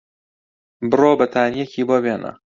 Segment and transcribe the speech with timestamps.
[0.89, 2.31] بڕۆ بەتانییەکی بۆ بێنە.